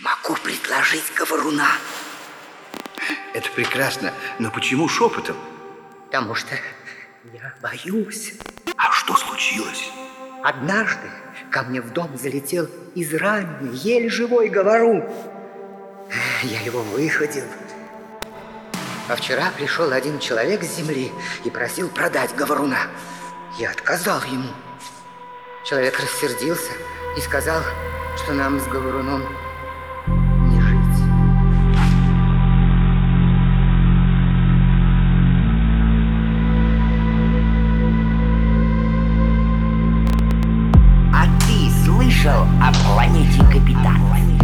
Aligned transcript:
Могу 0.00 0.36
предложить 0.40 1.12
говоруна. 1.16 1.66
Это 3.34 3.50
прекрасно, 3.50 4.12
но 4.38 4.48
почему 4.52 4.88
шепотом? 4.88 5.36
Потому 6.06 6.36
что 6.36 6.54
я 7.32 7.52
боюсь. 7.60 8.34
А 8.76 8.92
что 8.92 9.16
случилось? 9.16 9.90
Однажды 10.44 11.10
ко 11.50 11.62
мне 11.62 11.80
в 11.80 11.92
дом 11.92 12.16
залетел 12.16 12.68
из 12.94 13.12
ранней, 13.12 13.76
еле 13.76 14.08
живой 14.08 14.48
говорун. 14.48 15.02
Я 16.44 16.60
его 16.60 16.80
выходил. 16.82 17.44
А 19.08 19.16
вчера 19.16 19.50
пришел 19.50 19.90
один 19.90 20.20
человек 20.20 20.62
с 20.62 20.76
земли 20.76 21.10
и 21.44 21.50
просил 21.50 21.88
продать 21.88 22.36
говоруна. 22.36 22.86
Я 23.58 23.72
отказал 23.72 24.22
ему. 24.22 24.50
Человек 25.64 25.98
рассердился 25.98 26.70
и 27.16 27.20
сказал, 27.20 27.62
что 28.16 28.32
нам 28.32 28.60
с 28.60 28.66
говоруном 28.68 29.26
слышал 42.28 42.46
о 42.62 42.72
планете 42.84 43.40
Капитан? 43.44 44.37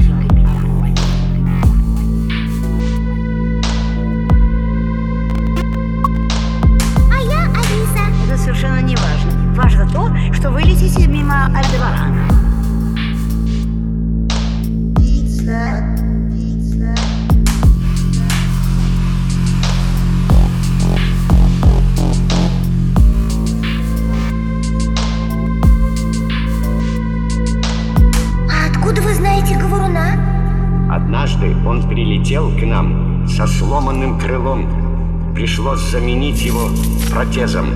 Однажды 31.44 31.68
он 31.68 31.82
прилетел 31.88 32.50
к 32.56 32.62
нам 32.62 33.28
со 33.28 33.46
сломанным 33.46 34.18
крылом. 34.18 35.34
Пришлось 35.34 35.80
заменить 35.80 36.40
его 36.42 36.70
протезом. 37.10 37.66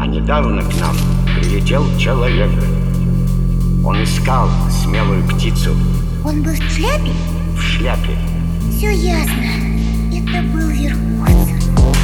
А 0.00 0.06
недавно 0.06 0.62
к 0.62 0.80
нам 0.80 0.94
прилетел 1.34 1.84
человек. 1.98 2.50
Он 3.84 4.02
искал 4.02 4.48
смелую 4.70 5.26
птицу 5.26 5.70
Он 6.24 6.42
был 6.42 6.52
в 6.52 6.70
шляпе? 6.70 7.12
в 7.54 7.60
шляпе. 7.60 8.18
Все 8.76 8.90
ясно. 8.92 9.32
Это 10.12 10.42
был 10.52 10.68
верховцев. 10.68 11.97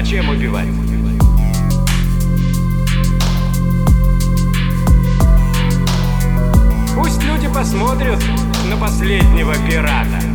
Зачем 0.00 0.28
убивать? 0.28 0.68
Пусть 6.94 7.20
люди 7.24 7.48
посмотрят 7.48 8.22
на 8.70 8.76
последнего 8.76 9.54
пирата. 9.68 10.27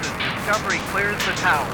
As 0.00 0.34
Discovery 0.44 0.78
clears 0.90 1.18
the 1.26 1.32
tower. 1.40 1.66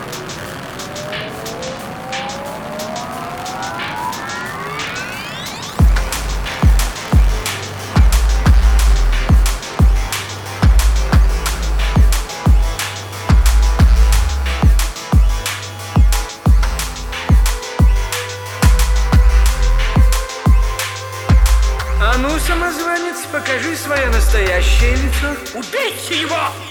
А 22.03 22.17
ну, 22.19 22.39
самозванец, 22.39 23.27
покажи 23.31 23.77
свое 23.77 24.07
настоящее 24.09 24.97
лицо. 24.97 25.37
Убейте 25.55 26.23
его! 26.23 26.70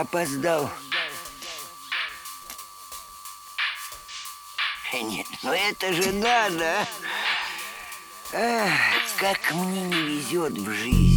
Опоздал. 0.00 0.70
Нет, 4.92 5.26
ну 5.42 5.52
это 5.52 5.92
же 5.92 6.12
надо, 6.12 6.86
а! 8.32 8.64
Ах, 8.64 8.70
как 9.18 9.52
мне 9.52 9.82
не 9.82 10.02
везет 10.02 10.52
в 10.52 10.70
жизни. 10.70 11.15